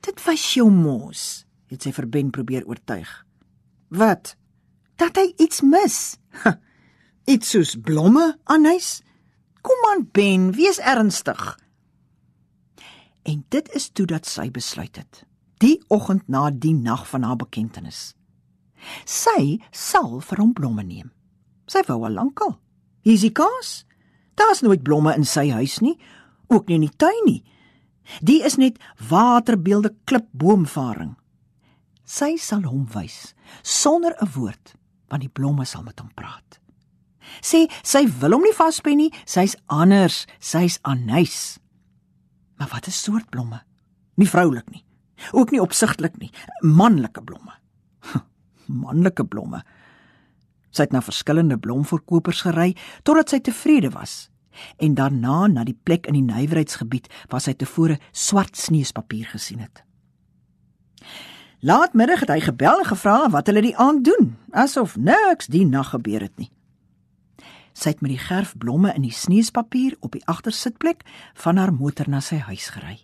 Dit 0.00 0.24
was 0.24 0.54
jou 0.54 0.70
mos, 0.70 1.46
het 1.66 1.82
sy 1.82 1.92
vir 1.92 2.08
Ben 2.08 2.30
probeer 2.30 2.66
oortuig. 2.66 3.24
Wat? 3.88 4.36
Dat 4.96 5.18
hy 5.20 5.32
iets 5.36 5.60
mis. 5.60 6.16
Iets 7.32 7.50
soos 7.50 7.74
blomme 7.82 8.38
aan 8.44 8.64
huis? 8.64 9.00
Kom 9.66 9.86
aan 9.90 10.06
Ben, 10.12 10.52
wees 10.56 10.78
ernstig. 10.78 11.58
En 13.26 13.44
dit 13.48 13.72
is 13.74 13.90
toe 13.90 14.06
dat 14.06 14.26
sy 14.26 14.50
besluit 14.50 14.96
het. 14.96 15.24
Die 15.58 15.80
oggend 15.88 16.28
na 16.28 16.50
die 16.50 16.74
nag 16.74 17.08
van 17.08 17.26
haar 17.26 17.36
bekentenis. 17.40 18.14
Sy 19.04 19.58
sal 19.72 20.20
vir 20.20 20.42
hom 20.42 20.52
blomme 20.54 20.84
neem. 20.86 21.10
Sy 21.66 21.82
wou 21.88 22.04
al 22.06 22.14
lankal. 22.14 22.58
Hier's 23.02 23.24
die 23.26 23.34
kaas. 23.34 23.82
Daar's 24.38 24.62
nooit 24.62 24.84
blomme 24.86 25.16
in 25.16 25.24
sy 25.26 25.48
huis 25.50 25.80
nie, 25.82 25.96
ook 26.52 26.68
nie 26.68 26.76
in 26.76 26.86
die 26.86 26.96
tuin 26.96 27.22
nie. 27.26 27.40
Die 28.20 28.42
is 28.46 28.60
net 28.60 28.78
waterbeelde 29.08 29.96
klipboomvaring 30.06 31.16
sy 32.06 32.36
sal 32.38 32.62
hom 32.70 32.86
wys 32.94 33.34
sonder 33.62 34.14
'n 34.22 34.30
woord 34.38 34.74
want 35.08 35.22
die 35.22 35.32
blomme 35.32 35.64
sal 35.64 35.82
met 35.82 36.00
hom 36.00 36.10
praat. 36.14 36.60
Sê 37.42 37.66
sy 37.82 38.06
wil 38.20 38.36
hom 38.36 38.42
nie 38.46 38.54
vaspen 38.54 38.96
nie. 38.96 39.12
Sy's 39.26 39.56
anders. 39.66 40.26
Sy's 40.38 40.78
anys 40.82 41.58
maar 42.56 42.68
wat 42.72 42.86
'n 42.86 42.90
soort 42.90 43.30
blomme. 43.30 43.62
Nie 44.14 44.28
vroulik 44.28 44.70
nie. 44.70 44.84
Ook 45.32 45.50
nie 45.50 45.60
opsigtelik 45.60 46.16
nie. 46.18 46.30
Manlike 46.60 47.22
blomme. 47.22 47.52
Manlike 48.66 49.24
blomme. 49.24 49.64
Sy 50.70 50.82
het 50.82 50.92
na 50.92 51.00
verskillende 51.00 51.58
blomverkopers 51.58 52.40
gery 52.40 52.76
totdat 53.02 53.28
sy 53.28 53.40
tevrede 53.40 53.90
was. 53.90 54.30
En 54.76 54.94
daarna 54.94 55.46
na 55.46 55.64
die 55.64 55.78
plek 55.82 56.06
in 56.06 56.14
die 56.14 56.32
nywerheidsgebied 56.34 57.08
waar 57.28 57.40
sy 57.40 57.52
tevore 57.52 57.98
swart 58.12 58.56
sneespapier 58.56 59.26
gesien 59.26 59.58
het 59.58 59.82
Laatmiddag 61.60 62.20
het 62.20 62.28
hy 62.28 62.40
gebel 62.44 62.82
en 62.82 62.84
gevra 62.84 63.30
wat 63.32 63.46
hulle 63.48 63.62
die 63.64 63.76
aand 63.80 64.04
doen, 64.04 64.34
asof 64.52 64.96
niks 65.00 65.48
die 65.48 65.64
nag 65.64 65.94
gebeur 65.94 66.20
het 66.20 66.36
nie. 66.36 66.50
Sy 67.72 67.94
het 67.94 68.02
met 68.04 68.12
die 68.12 68.20
gerfblomme 68.20 68.92
in 68.92 69.06
die 69.06 69.12
sneespapier 69.12 69.96
op 70.04 70.12
die 70.12 70.24
agtersitplek 70.28 71.00
van 71.40 71.56
haar 71.56 71.72
motor 71.72 72.10
na 72.12 72.20
sy 72.20 72.42
huis 72.44 72.68
gery. 72.74 72.98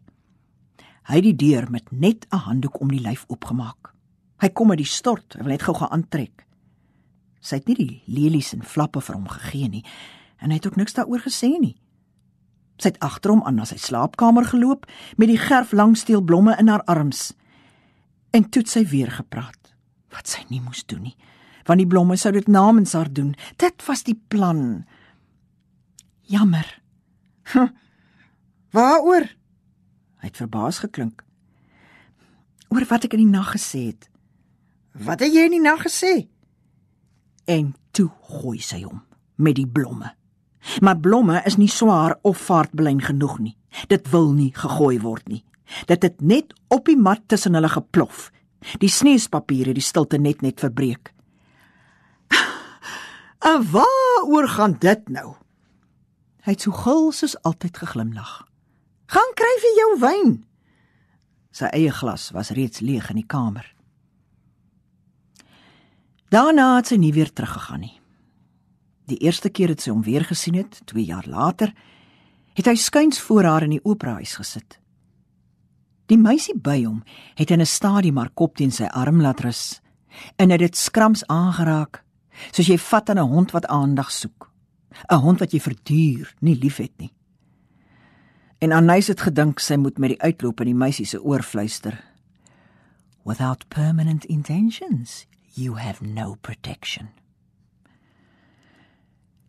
Hy 1.08 1.16
het 1.16 1.24
die 1.24 1.36
deur 1.36 1.70
met 1.70 1.88
net 1.92 2.26
'n 2.28 2.44
handdoek 2.44 2.80
om 2.80 2.88
die 2.88 3.00
lyf 3.00 3.24
oopgemaak. 3.28 3.94
Hy 4.40 4.48
kom 4.48 4.70
uit 4.70 4.84
die 4.84 4.86
stort, 4.86 5.32
hy 5.32 5.38
wil 5.38 5.52
net 5.52 5.62
gou 5.62 5.74
gaan 5.74 5.90
aantrek. 5.90 6.46
Sy 7.40 7.56
het 7.56 7.66
nie 7.66 7.76
die 7.76 8.02
lelies 8.06 8.52
en 8.52 8.62
flappe 8.62 9.00
vir 9.00 9.14
hom 9.14 9.28
gegee 9.28 9.68
nie 9.68 9.84
en 10.38 10.50
hy 10.50 10.56
het 10.56 10.66
ook 10.66 10.76
niks 10.76 10.92
daaroor 10.92 11.20
gesê 11.20 11.58
nie. 11.58 11.76
Sy 12.76 12.88
het 12.88 12.98
agter 12.98 13.30
hom 13.30 13.42
aan 13.44 13.54
na 13.54 13.64
sy 13.64 13.76
slaapkamer 13.76 14.44
geloop 14.44 14.86
met 15.16 15.28
die 15.28 15.38
gerflangsteelblomme 15.38 16.56
in 16.58 16.68
haar 16.68 16.84
arms 16.84 17.32
En 18.32 18.48
toe 18.48 18.62
sy 18.66 18.84
weer 18.88 19.10
gepraat. 19.12 19.74
Wat 20.12 20.28
sy 20.28 20.44
nie 20.48 20.60
moes 20.60 20.84
doen 20.88 21.06
nie, 21.06 21.16
want 21.68 21.80
die 21.80 21.88
blomme 21.88 22.16
sou 22.20 22.32
dit 22.34 22.48
namens 22.50 22.92
haar 22.96 23.08
doen. 23.12 23.34
Dit 23.60 23.84
was 23.86 24.02
die 24.04 24.18
plan. 24.28 24.84
Jammer. 26.28 26.66
Hm. 27.52 27.70
Waaroor? 28.72 29.28
Hy 30.22 30.30
het 30.30 30.40
verbaas 30.40 30.82
geklink. 30.84 31.24
Oor 32.72 32.86
wat 32.88 33.04
ek 33.08 33.16
in 33.16 33.24
die 33.24 33.32
nag 33.32 33.52
gesê 33.56 33.86
het. 33.90 34.08
Wat 34.92 35.20
het 35.24 35.32
jy 35.32 35.46
in 35.48 35.56
die 35.56 35.64
nag 35.64 35.84
gesê? 35.84 36.28
En 37.48 37.72
toe 37.92 38.08
gooi 38.28 38.60
sy 38.62 38.82
hom 38.84 39.02
met 39.42 39.56
die 39.58 39.68
blomme. 39.68 40.12
Maar 40.80 41.00
blomme 41.02 41.40
is 41.48 41.58
nie 41.58 41.70
swaar 41.70 42.16
of 42.22 42.38
vaartbelyn 42.46 43.02
genoeg 43.02 43.38
nie. 43.42 43.56
Dit 43.88 44.10
wil 44.12 44.30
nie 44.36 44.52
gegooi 44.54 45.00
word 45.02 45.28
nie. 45.28 45.42
Dit 45.86 46.02
het 46.02 46.20
net 46.20 46.54
op 46.68 46.86
die 46.86 46.96
mat 46.96 47.22
tussen 47.26 47.54
hulle 47.54 47.68
geplof. 47.68 48.30
Die 48.78 48.90
sneespapier 48.90 49.72
het 49.72 49.78
die 49.78 49.84
stilte 49.84 50.18
net 50.18 50.42
net 50.42 50.60
verbreek. 50.60 51.12
"En 53.50 53.70
waaroor 53.70 54.48
gaan 54.48 54.76
dit 54.78 55.08
nou?" 55.08 55.34
Hy 56.42 56.52
het 56.52 56.60
so 56.60 56.72
gul 56.72 57.12
soos 57.12 57.36
altyd 57.42 57.76
geglimlag. 57.76 58.46
"Gaan 59.06 59.34
kry 59.34 59.54
vir 59.60 59.74
jou 59.76 59.90
wyn." 60.00 60.44
Sy 61.52 61.64
eie 61.64 61.92
glas 61.92 62.30
was 62.30 62.50
reeds 62.50 62.80
leeg 62.80 63.10
in 63.10 63.16
die 63.16 63.26
kamer. 63.26 63.74
Daarna 66.32 66.76
het 66.76 66.86
sy 66.86 66.96
nie 66.96 67.12
weer 67.12 67.32
teruggegaan 67.32 67.80
nie. 67.80 68.00
Die 69.04 69.18
eerste 69.20 69.50
keer 69.50 69.68
het 69.68 69.82
sy 69.84 69.90
hom 69.90 70.02
weer 70.02 70.24
gesien 70.24 70.54
het, 70.54 70.80
2 70.88 71.04
jaar 71.04 71.26
later, 71.28 71.74
het 72.56 72.66
hy 72.66 72.74
skuins 72.74 73.20
voor 73.20 73.44
haar 73.44 73.66
in 73.66 73.76
die 73.76 73.84
operahuis 73.84 74.36
gesit. 74.40 74.81
Die 76.12 76.20
meisie 76.20 76.52
by 76.52 76.82
hom 76.84 76.98
het 77.38 77.50
in 77.50 77.60
'n 77.60 77.66
stadium 77.66 78.18
haar 78.20 78.30
kop 78.34 78.56
teen 78.56 78.70
sy 78.70 78.84
arm 78.84 79.22
laat 79.22 79.40
rus 79.40 79.80
en 80.36 80.50
het 80.50 80.58
dit 80.58 80.76
skrams 80.76 81.26
aangeraak, 81.26 82.04
soos 82.52 82.66
jy 82.68 82.76
vat 82.78 83.08
aan 83.08 83.18
'n 83.18 83.32
hond 83.32 83.50
wat 83.52 83.66
aandag 83.66 84.10
soek. 84.10 84.52
'n 85.08 85.22
Hond 85.24 85.38
wat 85.40 85.52
jy 85.52 85.60
verduur, 85.60 86.34
nie 86.40 86.58
liefhet 86.58 86.92
nie. 86.98 87.12
En 88.58 88.72
Anais 88.72 89.06
het 89.06 89.20
gedink 89.20 89.58
sy 89.60 89.76
moet 89.76 89.98
met 89.98 90.10
die 90.10 90.22
uitloop 90.22 90.60
in 90.60 90.66
die 90.66 90.74
meisie 90.74 91.06
se 91.06 91.22
oor 91.22 91.42
fluister. 91.42 92.04
Without 93.24 93.68
permanent 93.68 94.24
intentions, 94.24 95.26
you 95.54 95.78
have 95.78 96.04
no 96.04 96.36
protection. 96.40 97.08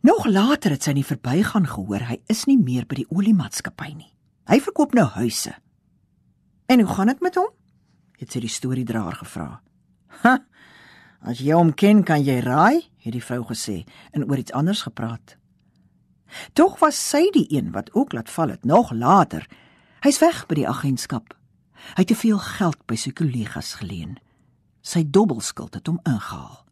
Nog 0.02 0.26
later 0.26 0.72
het 0.72 0.84
sy 0.84 0.92
nie 0.92 1.06
verbygaan 1.06 1.68
gehoor 1.68 2.02
hy 2.02 2.22
is 2.28 2.46
nie 2.46 2.58
meer 2.58 2.86
by 2.86 2.96
die 2.96 3.10
oliemaatskappy 3.10 3.94
nie. 3.94 4.14
Hy 4.48 4.60
verkoop 4.60 4.94
nou 4.94 5.08
huise. 5.08 5.54
En 6.66 6.80
hoe 6.80 6.94
gaan 6.94 7.08
dit 7.08 7.22
met 7.22 7.36
hom? 7.36 7.52
het 8.24 8.32
sy 8.32 8.40
die 8.40 8.52
storiedraer 8.52 9.18
gevra. 9.20 9.48
Ha. 10.24 10.38
As 11.24 11.40
jy 11.44 11.56
hom 11.56 11.74
ken, 11.76 12.04
kan 12.08 12.24
jy 12.24 12.38
raai, 12.44 12.84
het 13.04 13.16
die 13.16 13.24
vrou 13.24 13.42
gesê 13.50 13.84
en 14.16 14.24
oor 14.30 14.40
iets 14.40 14.56
anders 14.56 14.84
gepraat. 14.88 15.36
Tog 16.58 16.80
was 16.82 16.98
sy 16.98 17.28
die 17.36 17.46
een 17.52 17.72
wat 17.76 17.92
ook 17.94 18.14
laat 18.14 18.32
val 18.32 18.54
het 18.54 18.66
nog 18.66 18.92
later. 18.92 19.46
Hy's 20.04 20.20
weg 20.24 20.46
by 20.48 20.62
die 20.62 20.68
agentskap. 20.70 21.36
Hy 21.96 22.04
het 22.06 22.12
te 22.12 22.18
veel 22.18 22.40
geld 22.40 22.80
by 22.88 22.98
sy 23.00 23.12
kollegas 23.16 23.74
geleen. 23.80 24.18
Sy 24.84 25.04
dobbelskuld 25.04 25.76
het 25.78 25.88
hom 25.88 26.00
ingehaal. 26.08 26.64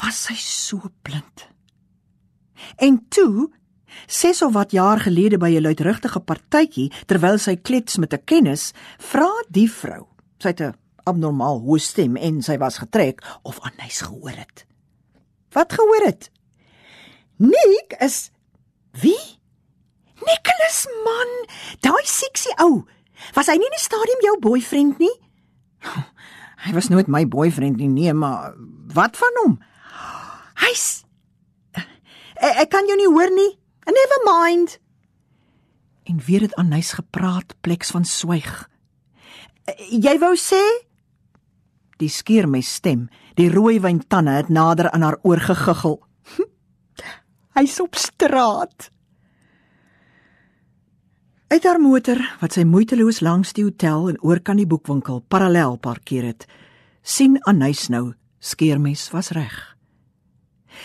Was 0.00 0.22
sy 0.30 0.36
so 0.38 0.90
blind? 1.02 1.46
En 2.78 3.02
toe 3.12 3.50
Ses 4.06 4.42
of 4.42 4.52
wat 4.52 4.72
jaar 4.72 5.00
gelede 5.00 5.38
by 5.38 5.50
'n 5.56 5.62
luidrugtige 5.62 6.20
partytjie 6.20 6.92
terwyl 7.06 7.38
sy 7.38 7.56
klets 7.56 7.98
met 7.98 8.12
'n 8.14 8.24
kennis, 8.24 8.72
vra 8.98 9.30
die 9.48 9.70
vrou, 9.70 10.06
Sy 10.40 10.48
het 10.48 10.60
'n 10.60 10.74
abnormaal 11.04 11.60
hoë 11.60 11.80
stem 11.80 12.16
en 12.16 12.42
sy 12.42 12.56
was 12.58 12.78
getrek 12.78 13.20
of 13.42 13.60
Anys 13.60 14.00
gehoor 14.00 14.36
het. 14.36 14.66
Wat 15.52 15.72
gehoor 15.72 16.04
het? 16.06 16.30
Nik 17.36 17.96
is 18.00 18.30
wie? 18.90 19.38
Nicholas 20.14 20.86
man, 21.04 21.30
daai 21.80 22.04
seksie 22.04 22.54
ou. 22.56 22.84
Was 23.34 23.46
hy 23.46 23.56
nie 23.56 23.68
in 23.68 23.76
die 23.76 23.84
stadium 23.84 24.20
jou 24.20 24.38
boyfriend 24.38 24.98
nie? 24.98 25.20
Hy 26.64 26.72
was 26.72 26.88
nooit 26.88 27.06
my 27.06 27.28
boyfriend 27.28 27.76
nie, 27.76 27.88
nee, 27.88 28.12
maar 28.12 28.54
wat 28.92 29.16
van 29.16 29.32
hom? 29.42 29.60
Hy's 30.54 31.04
Ek, 32.40 32.54
ek 32.64 32.70
kan 32.72 32.86
jou 32.88 32.96
nie 32.96 33.08
hoor 33.08 33.30
nie. 33.32 33.59
Never 33.86 34.20
mind. 34.24 34.78
En 36.02 36.20
weer 36.26 36.40
het 36.40 36.54
Anys 36.54 36.92
gepraat 36.92 37.54
pleks 37.60 37.90
van 37.90 38.04
swyg. 38.04 38.68
Jy 39.90 40.18
wou 40.18 40.34
sê 40.38 40.60
die 42.00 42.08
skeermes 42.08 42.70
stem, 42.80 43.08
die 43.36 43.50
rooi 43.52 43.76
wyn 43.80 44.00
tande 44.08 44.32
het 44.38 44.48
nader 44.48 44.90
aan 44.90 45.04
haar 45.04 45.18
oor 45.22 45.40
gegiggel. 45.44 45.98
Hy's 47.58 47.76
op 47.80 47.98
straat. 48.00 48.88
Uit 51.50 51.64
haar 51.66 51.80
motor 51.82 52.20
wat 52.40 52.54
sy 52.56 52.64
moeiteloos 52.64 53.20
langs 53.26 53.52
die 53.52 53.66
hotel 53.66 54.08
en 54.12 54.20
oor 54.22 54.40
kan 54.40 54.60
die 54.60 54.68
boekwinkel 54.70 55.20
parallel 55.28 55.76
parkeer 55.82 56.30
het, 56.30 56.46
sien 57.02 57.40
Anys 57.50 57.88
nou 57.90 58.12
skeermes 58.38 59.08
was 59.12 59.32
reg. 59.36 59.58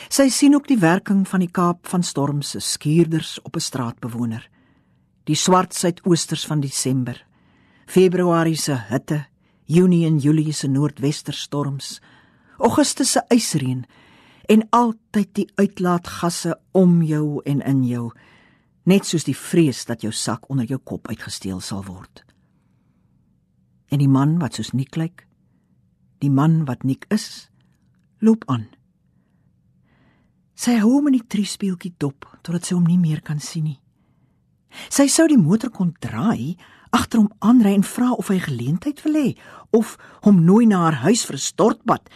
Sy 0.09 0.29
sien 0.29 0.55
ook 0.55 0.67
die 0.67 0.79
werking 0.79 1.27
van 1.27 1.39
die 1.39 1.51
Kaap 1.51 1.87
van 1.87 2.03
storm 2.03 2.41
se 2.41 2.59
skuurders 2.59 3.39
op 3.41 3.55
'n 3.55 3.59
straatbewoner. 3.59 4.49
Die 5.23 5.35
swart 5.35 5.73
suidoosters 5.73 6.45
van 6.45 6.59
Desember, 6.59 7.25
Februarie 7.85 8.57
se 8.57 8.75
hitte, 8.89 9.25
Junie 9.65 10.05
en 10.05 10.17
Julie 10.17 10.53
se 10.53 10.67
noordwesterstorms, 10.67 12.01
Augustus 12.57 13.11
se 13.11 13.21
ysreën 13.29 13.85
en 14.45 14.67
altyd 14.69 15.33
die 15.33 15.47
uitlaatgasse 15.55 16.59
om 16.71 17.01
jou 17.01 17.41
en 17.45 17.61
in 17.61 17.83
jou 17.83 18.11
net 18.85 19.05
soos 19.05 19.25
die 19.25 19.35
vrees 19.37 19.83
dat 19.89 20.03
jou 20.05 20.13
sak 20.13 20.49
onder 20.49 20.65
jou 20.69 20.77
kop 20.77 21.09
uitgesteel 21.09 21.59
sal 21.61 21.83
word. 21.87 22.21
En 23.89 24.01
die 24.01 24.09
man 24.09 24.37
wat 24.41 24.57
soos 24.57 24.73
Nik 24.73 24.95
lyk, 24.95 25.25
die 26.21 26.29
man 26.29 26.63
wat 26.69 26.83
Nik 26.83 27.05
is, 27.13 27.49
loop 28.21 28.45
aan. 28.47 28.67
Sy 30.55 30.77
hou 30.79 30.97
hom 30.97 31.09
in 31.12 31.17
die 31.17 31.27
triespieeltjie 31.27 31.95
dop 32.00 32.27
totdat 32.41 32.65
sy 32.65 32.75
hom 32.75 32.88
nie 32.88 33.00
meer 33.00 33.21
kan 33.21 33.39
sien 33.43 33.67
nie. 33.67 33.79
Sy 34.91 35.07
sou 35.12 35.27
die 35.27 35.39
motor 35.39 35.71
kon 35.71 35.93
draai, 36.03 36.55
agter 36.95 37.19
hom 37.19 37.31
aanry 37.43 37.75
en 37.75 37.83
vra 37.83 38.13
of 38.15 38.29
hy 38.31 38.39
geleentheid 38.43 39.01
wil 39.03 39.19
hê 39.19 39.29
of 39.75 39.95
hom 40.24 40.43
nooi 40.47 40.65
na 40.67 40.85
haar 40.85 41.01
huis 41.03 41.25
vir 41.27 41.35
'n 41.35 41.47
stortbad. 41.51 42.09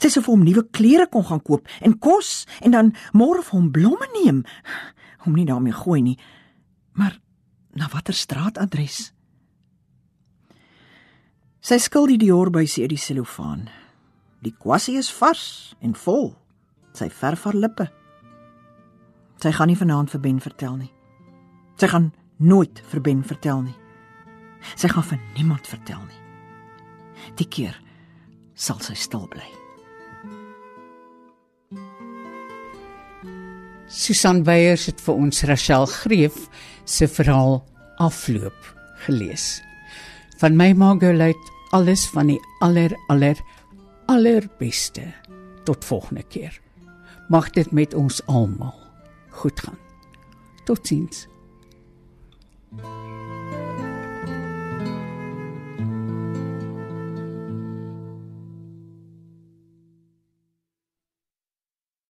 Sy 0.00 0.08
sou 0.08 0.22
vir 0.22 0.34
hom 0.34 0.44
nuwe 0.44 0.64
klere 0.72 1.06
kon 1.06 1.24
gaan 1.24 1.40
koop 1.40 1.68
en 1.80 1.98
kos 1.98 2.46
en 2.60 2.70
dan 2.70 2.92
môre 3.12 3.42
vir 3.42 3.52
hom 3.52 3.72
blomme 3.72 4.06
neem 4.20 4.44
hom 5.26 5.34
nie 5.34 5.46
daarmee 5.46 5.74
gooi 5.74 6.02
nie. 6.02 6.18
Maar 6.94 7.18
na 7.74 7.90
watter 7.92 8.14
straatadres? 8.14 9.12
Sy 11.60 11.78
skil 11.82 12.06
die 12.06 12.20
Dior 12.22 12.52
by 12.54 12.64
sy 12.70 12.86
die 12.86 13.00
selofaan. 13.00 13.66
Die 14.40 14.54
kwassie 14.54 14.96
is 15.00 15.10
vars 15.10 15.74
en 15.82 15.96
vol. 15.98 16.36
Sy 16.96 17.10
verf 17.12 17.44
haar 17.44 17.56
lippe. 17.56 17.90
Sy 19.42 19.52
gaan 19.52 19.68
nie 19.68 19.76
vanaand 19.76 20.12
vir 20.14 20.22
Ben 20.24 20.38
vertel 20.40 20.78
nie. 20.80 20.92
Sy 21.76 21.90
gaan 21.92 22.12
nooit 22.40 22.80
vir 22.90 23.02
Ben 23.04 23.20
vertel 23.24 23.66
nie. 23.66 23.76
Sy 24.80 24.88
gaan 24.88 25.04
vir 25.04 25.20
niemand 25.36 25.68
vertel 25.68 26.00
nie. 26.06 26.22
Die 27.36 27.48
keer 27.48 27.76
sal 28.56 28.80
sy 28.80 28.96
stil 28.96 29.28
bly. 29.28 29.46
Susan 33.92 34.42
Beyers 34.42 34.88
het 34.88 35.00
vir 35.04 35.20
ons 35.20 35.44
Rachel 35.46 35.86
Greef 35.86 36.46
se 36.88 37.06
verhaal 37.06 37.60
afloop 38.02 38.72
gelees. 39.04 39.60
Van 40.40 40.56
my 40.56 40.72
Margolite 40.76 41.52
alles 41.76 42.06
van 42.12 42.32
die 42.32 42.40
aller 42.64 42.96
aller 43.12 43.40
allerbeste. 44.08 45.04
Tot 45.64 45.84
volgende 45.84 46.22
keer. 46.22 46.65
Mag 47.28 47.50
dit 47.50 47.70
met 47.70 47.94
ons 47.94 48.26
almal 48.26 48.74
goed 49.30 49.60
gaan. 49.60 49.78
Totsiens. 50.64 51.26